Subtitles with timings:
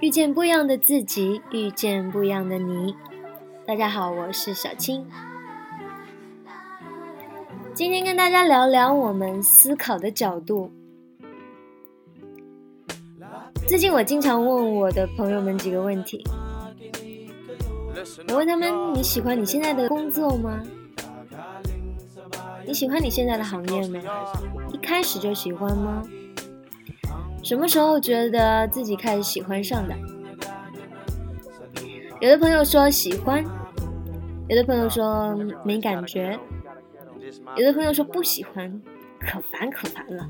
[0.00, 2.94] 遇见不一样的自己，遇见不一样的你。
[3.66, 5.04] 大家好，我是小青。
[7.74, 10.70] 今天跟大家聊聊我们思考的角度。
[13.66, 16.24] 最近我经常问我的朋友们几个问题。
[18.28, 20.62] 我问他们：你喜欢你现在的工作吗？
[22.64, 24.00] 你喜欢你现在的行业吗？
[24.72, 26.04] 一开始就喜欢吗？
[27.42, 29.94] 什么时候觉得自己开始喜欢上的？
[32.20, 33.44] 有的朋友说喜欢，
[34.48, 36.38] 有的朋友说没感觉，
[37.56, 38.82] 有的朋友说不喜欢，
[39.20, 40.28] 可烦可烦了。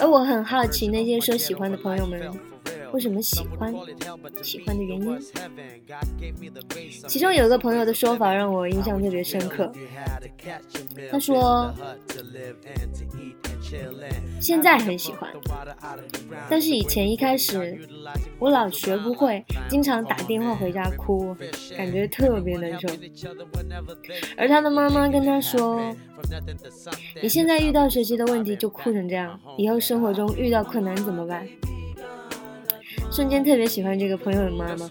[0.00, 2.30] 而我很好奇那些说喜欢的朋友们。
[2.92, 3.72] 为什么喜欢？
[4.42, 5.20] 喜欢的原因？
[7.06, 9.70] 其中有一个朋友的说法让我印象特别深刻。
[11.08, 11.72] 他说
[14.40, 15.30] ：“现在很喜欢，
[16.48, 17.78] 但是以前一开始
[18.38, 21.36] 我老学不会，经常打电话回家哭，
[21.76, 22.88] 感觉特别难受。”
[24.36, 25.94] 而他的妈妈跟他说
[27.22, 31.46] ：“你现在遇到学习的问题就哭成这样，以后生活中遇到困难怎么办？”
[33.12, 34.88] 瞬间特别喜欢这个朋友的妈妈，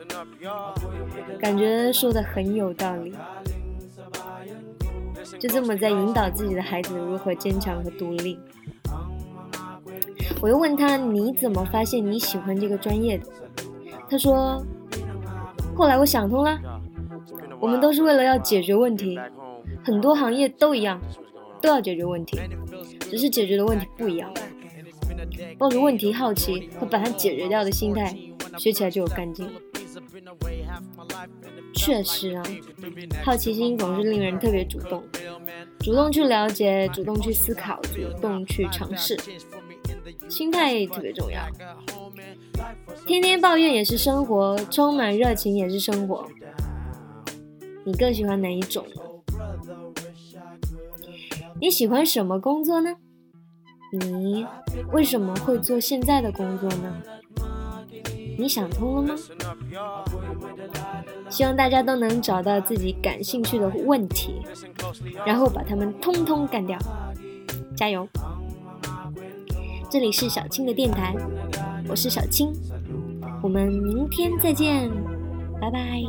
[1.39, 3.13] 感觉说的很有道理。
[5.37, 8.39] 就这么在引导自己的孩子如何坚强和独立。
[10.41, 13.25] 我又问他：“你怎么发现你喜欢这个专业的？”
[14.09, 14.63] 他说
[15.75, 16.57] ：“后来我想通了，
[17.59, 19.19] 我们都是为了要解决问题，
[19.83, 20.99] 很多行业都一样，
[21.61, 22.39] 都要解决问题，
[23.01, 24.31] 只是解决的问题不一样。”
[25.57, 28.17] 抱着问题好奇和把它解决掉的心态，
[28.57, 29.49] 学起来就有干劲。
[31.73, 32.43] 确实啊，
[33.23, 35.03] 好奇心总是令人特别主动，
[35.79, 39.17] 主动去了解，主动去思考，主动去尝试。
[40.27, 41.41] 心态特别重要。
[43.05, 46.27] 天天抱怨也是生活，充满热情也是生活。
[47.83, 48.85] 你更喜欢哪一种？
[51.59, 52.95] 你喜欢什么工作呢？
[53.91, 54.45] 你
[54.91, 57.01] 为什么会做现在的工作呢？
[58.39, 59.15] 你想通了吗？
[61.29, 64.41] 希望大家都能找到自己感兴趣的问题，
[65.25, 66.79] 然后把它们通通干掉。
[67.75, 68.07] 加油！
[69.91, 71.13] 这里是小青的电台，
[71.89, 72.53] 我是小青，
[73.43, 74.89] 我们明天再见，
[75.59, 76.01] 拜拜。